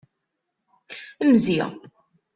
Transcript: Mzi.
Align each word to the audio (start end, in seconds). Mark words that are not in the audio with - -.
Mzi. 1.29 1.55